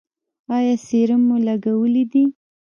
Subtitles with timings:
[0.55, 2.23] ایا سیروم مو لګولی دی؟